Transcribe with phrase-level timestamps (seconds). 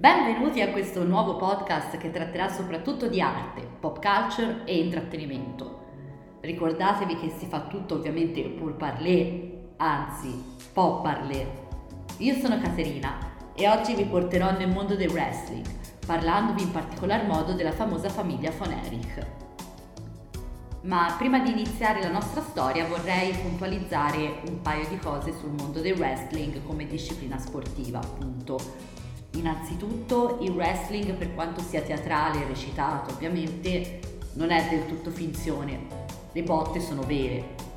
[0.00, 6.38] Benvenuti a questo nuovo podcast che tratterà soprattutto di arte, pop culture e intrattenimento.
[6.40, 10.42] Ricordatevi che si fa tutto ovviamente pour parler, anzi,
[10.72, 11.46] pop parler.
[12.16, 13.18] Io sono Caterina
[13.54, 15.66] e oggi vi porterò nel mondo del wrestling,
[16.06, 19.26] parlandovi in particolar modo della famosa famiglia Von Erich.
[20.84, 25.82] Ma prima di iniziare la nostra storia vorrei puntualizzare un paio di cose sul mondo
[25.82, 28.58] del wrestling come disciplina sportiva, appunto,
[29.34, 34.00] Innanzitutto il wrestling, per quanto sia teatrale e recitato, ovviamente
[34.34, 35.86] non è del tutto finzione,
[36.32, 37.68] le botte sono vere.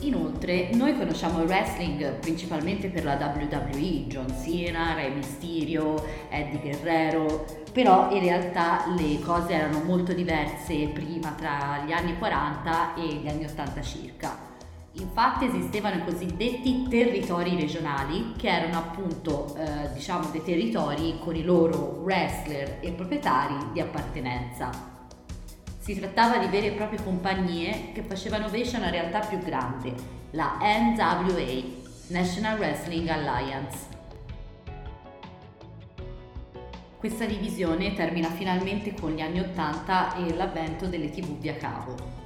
[0.00, 7.44] Inoltre, noi conosciamo il wrestling principalmente per la WWE, John Cena, Rey Mysterio, Eddie Guerrero,
[7.72, 13.28] però in realtà le cose erano molto diverse prima tra gli anni 40 e gli
[13.28, 14.53] anni 80 circa.
[14.96, 21.42] Infatti esistevano i cosiddetti territori regionali, che erano appunto eh, diciamo dei territori con i
[21.42, 24.70] loro wrestler e proprietari di appartenenza.
[25.80, 29.92] Si trattava di vere e proprie compagnie che facevano vece a una realtà più grande,
[30.30, 31.62] la NWA,
[32.08, 33.92] National Wrestling Alliance.
[36.96, 42.23] Questa divisione termina finalmente con gli anni 80 e l'avvento delle tv via cavo.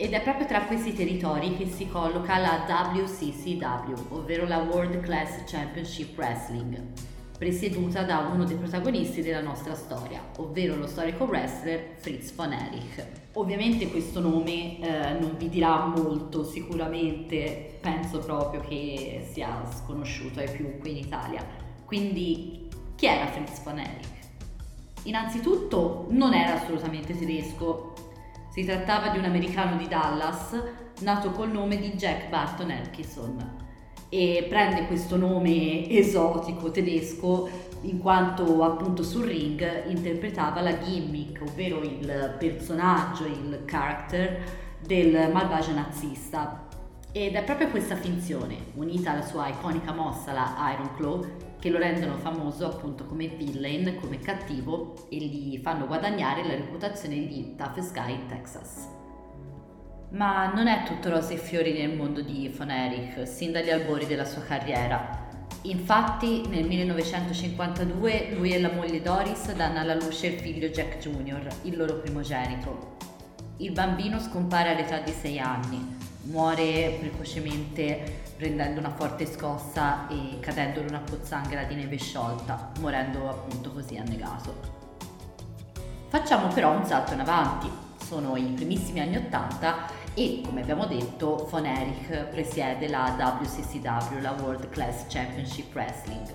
[0.00, 5.42] Ed è proprio tra questi territori che si colloca la WCCW, ovvero la World Class
[5.44, 6.80] Championship Wrestling,
[7.36, 13.04] presieduta da uno dei protagonisti della nostra storia, ovvero lo storico wrestler Fritz von Erich.
[13.32, 20.48] Ovviamente questo nome eh, non vi dirà molto, sicuramente penso proprio che sia sconosciuto ai
[20.48, 21.44] più qui in Italia.
[21.84, 24.16] Quindi chi era Fritz von Erich?
[25.04, 27.87] Innanzitutto non era assolutamente tedesco,
[28.48, 30.60] si trattava di un americano di Dallas
[31.00, 33.66] nato col nome di Jack Barton Elkison
[34.08, 37.48] e prende questo nome esotico tedesco
[37.82, 44.42] in quanto appunto sul ring interpretava la gimmick, ovvero il personaggio, il character
[44.84, 46.67] del malvagio nazista.
[47.10, 51.26] Ed è proprio questa finzione, unita alla sua iconica mossa, la Iron Claw,
[51.58, 57.26] che lo rendono famoso appunto come villain, come cattivo e gli fanno guadagnare la reputazione
[57.26, 58.88] di Toughest Guy in Texas.
[60.10, 64.06] Ma non è tutto rose e fiori nel mondo di Von Erich, sin dagli albori
[64.06, 65.26] della sua carriera.
[65.62, 71.48] Infatti nel 1952 lui e la moglie Doris danno alla luce il figlio Jack Jr.,
[71.62, 72.96] il loro primogenito.
[73.56, 75.96] Il bambino scompare all'età di 6 anni,
[76.28, 83.28] muore precocemente prendendo una forte scossa e cadendo in una pozzanghera di neve sciolta, morendo
[83.28, 84.76] appunto così annegato.
[86.08, 87.70] Facciamo però un salto in avanti,
[88.02, 94.34] sono i primissimi anni Ottanta e come abbiamo detto Von Erich presiede la WCCW, la
[94.40, 96.26] World Class Championship Wrestling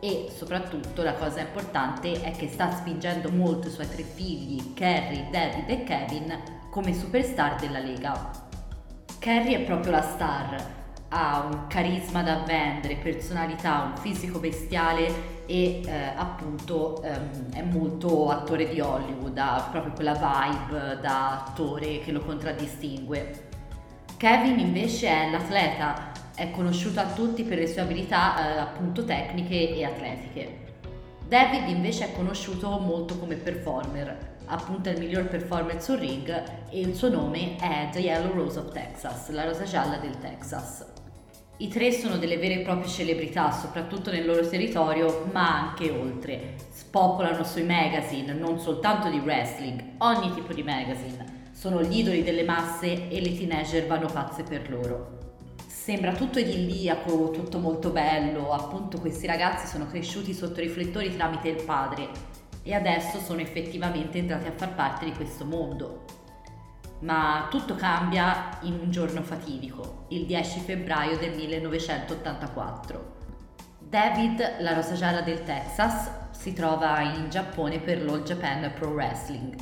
[0.00, 5.30] e soprattutto la cosa importante è che sta spingendo molto i suoi tre figli, Kerry,
[5.30, 6.38] David e Kevin,
[6.70, 8.45] come superstar della Lega.
[9.18, 10.74] Kerry è proprio la star,
[11.08, 18.30] ha un carisma da vendere, personalità, un fisico bestiale e eh, appunto ehm, è molto
[18.30, 23.44] attore di Hollywood, ha proprio quella vibe da attore che lo contraddistingue.
[24.16, 29.74] Kevin invece è l'atleta, è conosciuto a tutti per le sue abilità eh, appunto tecniche
[29.74, 30.64] e atletiche.
[31.28, 36.28] David invece è conosciuto molto come performer, appunto il miglior performer sul ring
[36.70, 40.84] e il suo nome è The Yellow Rose of Texas, la rosa gialla del Texas.
[41.58, 46.56] I tre sono delle vere e proprie celebrità, soprattutto nel loro territorio, ma anche oltre.
[46.70, 51.44] Spopolano sui magazine, non soltanto di wrestling, ogni tipo di magazine.
[51.52, 55.14] Sono gli idoli delle masse e le teenager vanno pazze per loro.
[55.66, 61.62] Sembra tutto idilliaco, tutto molto bello, appunto questi ragazzi sono cresciuti sotto riflettori tramite il
[61.62, 62.35] padre
[62.66, 66.16] e adesso sono effettivamente entrati a far parte di questo mondo
[67.00, 73.14] ma tutto cambia in un giorno fatidico, il 10 febbraio del 1984.
[73.78, 79.54] David, la rosa gialla del Texas, si trova in Giappone per l'All Japan Pro Wrestling,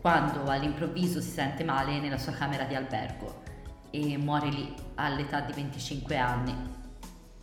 [0.00, 3.42] quando all'improvviso si sente male nella sua camera di albergo
[3.90, 6.54] e muore lì all'età di 25 anni.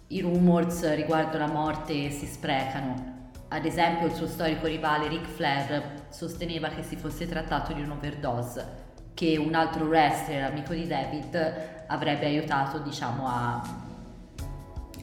[0.10, 3.17] I rumors riguardo la morte si sprecano.
[3.50, 8.86] Ad esempio il suo storico rivale Ric Flair sosteneva che si fosse trattato di un'overdose
[9.14, 13.62] che un altro wrestler, amico di David, avrebbe aiutato diciamo a,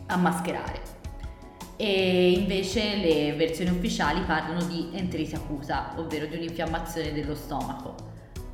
[0.06, 0.80] a mascherare.
[1.76, 7.96] E invece le versioni ufficiali parlano di enterite accusa, ovvero di un'infiammazione dello stomaco,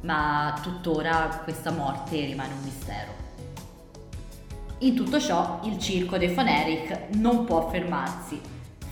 [0.02, 3.12] ma tuttora questa morte rimane un mistero.
[4.78, 8.40] In tutto ciò il circo dei Von Erich non può fermarsi.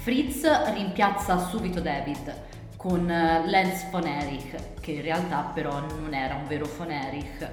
[0.08, 2.34] Fritz rimpiazza subito David
[2.78, 7.46] con eh, Lance von Erich, che in realtà però non era un vero von Erich.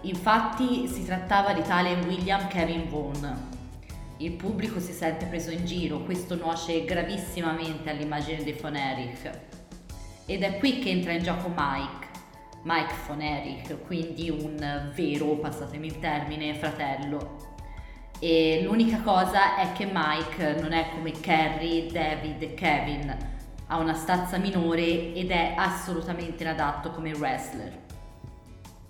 [0.00, 3.48] Infatti si trattava di tale William Kevin Vaughn.
[4.16, 9.30] Il pubblico si sente preso in giro, questo nuoce gravissimamente all'immagine di von Erich.
[10.24, 12.06] Ed è qui che entra in gioco Mike,
[12.62, 17.47] Mike von Erich, quindi un vero, passatemi il termine, fratello.
[18.20, 23.16] E l'unica cosa è che Mike non è come Carrie, David e Kevin,
[23.68, 27.86] ha una stazza minore ed è assolutamente inadatto come wrestler.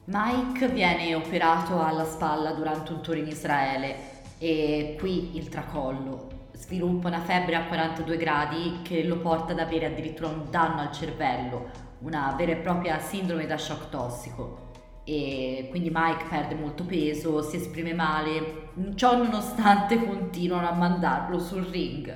[0.05, 3.97] Mike viene operato alla spalla durante un tour in Israele
[4.39, 6.47] e qui il tracollo.
[6.53, 10.93] Sviluppa una febbre a 42 gradi che lo porta ad avere addirittura un danno al
[10.93, 14.68] cervello, una vera e propria sindrome da shock tossico.
[15.11, 21.65] E quindi Mike perde molto peso, si esprime male, ciò nonostante continuano a mandarlo sul
[21.65, 22.15] ring.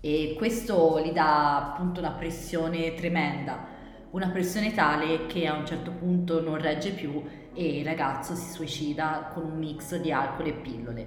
[0.00, 3.66] E questo gli dà appunto una pressione tremenda,
[4.12, 7.22] una pressione tale che a un certo punto non regge più
[7.52, 11.06] e il ragazzo si suicida con un mix di alcol e pillole.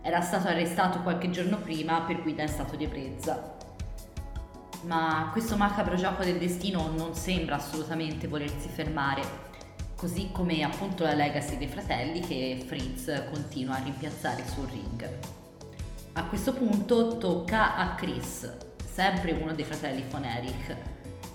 [0.00, 3.56] Era stato arrestato qualche giorno prima per guida in stato di ebbrezza.
[4.84, 9.52] Ma questo macabro gioco del destino non sembra assolutamente volersi fermare,
[9.96, 15.08] così come appunto la legacy dei fratelli che Fritz continua a rimpiazzare sul ring.
[16.14, 18.50] A questo punto tocca a Chris,
[18.90, 20.76] sempre uno dei fratelli von Erich.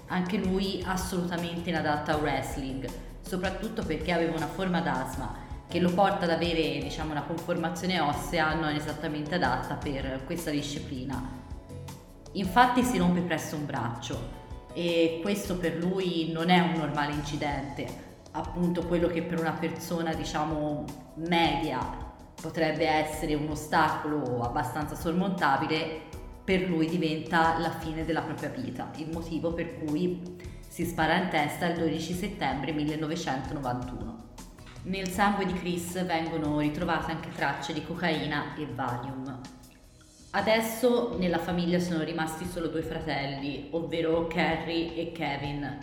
[0.07, 2.88] Anche lui assolutamente inadatto a wrestling,
[3.21, 8.56] soprattutto perché aveva una forma d'asma che lo porta ad avere diciamo, una conformazione ossea
[8.56, 11.21] non esattamente adatta per questa disciplina.
[12.33, 14.38] Infatti si rompe presto un braccio
[14.73, 20.13] e questo per lui non è un normale incidente, appunto quello che per una persona
[20.13, 20.85] diciamo
[21.15, 21.79] media
[22.39, 26.07] potrebbe essere un ostacolo abbastanza sormontabile,
[26.43, 30.37] per lui diventa la fine della propria vita, il motivo per cui
[30.67, 34.27] si spara in testa il 12 settembre 1991.
[34.83, 39.39] Nel sangue di Chris vengono ritrovate anche tracce di cocaina e Valium.
[40.31, 45.77] Adesso nella famiglia sono rimasti solo due fratelli, ovvero Carrie e Kevin,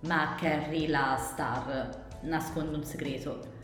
[0.00, 3.54] ma Carrie, la star, nasconde un segreto.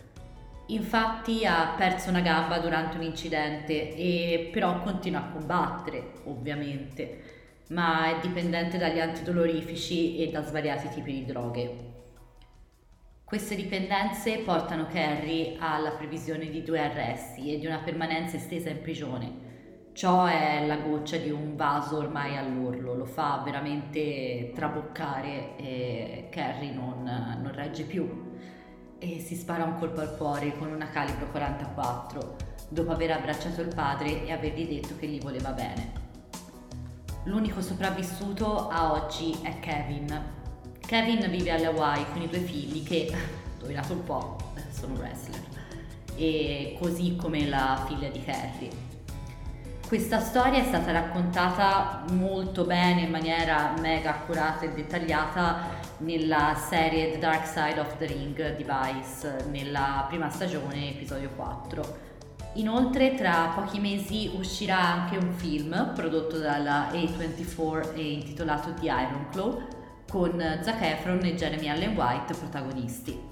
[0.67, 7.23] Infatti ha perso una gamba durante un incidente e però continua a combattere, ovviamente,
[7.69, 11.90] ma è dipendente dagli antidolorifici e da svariati tipi di droghe.
[13.25, 18.82] Queste dipendenze portano Kerry alla previsione di due arresti e di una permanenza estesa in
[18.82, 19.31] prigione.
[19.93, 26.73] Ciò è la goccia di un vaso ormai all'orlo, lo fa veramente traboccare e Kerry
[26.73, 28.31] non, non regge più
[28.99, 32.37] e si spara un colpo al cuore con una calibro 44
[32.69, 35.93] dopo aver abbracciato il padre e avergli detto che gli voleva bene.
[37.25, 40.41] L'unico sopravvissuto a oggi è Kevin,
[40.81, 43.11] Kevin vive alle Hawaii con i due figli che,
[43.55, 44.37] indovinato un po',
[44.71, 45.41] sono wrestler,
[46.17, 48.92] e così come la figlia di Carrie.
[49.93, 55.69] Questa storia è stata raccontata molto bene, in maniera mega accurata e dettagliata
[55.99, 61.99] nella serie The Dark Side of the Ring di Vice, nella prima stagione, episodio 4.
[62.55, 69.27] Inoltre tra pochi mesi uscirà anche un film prodotto dalla A24 e intitolato The Iron
[69.31, 69.62] Claw
[70.09, 73.32] con Zac Efron e Jeremy Allen White protagonisti.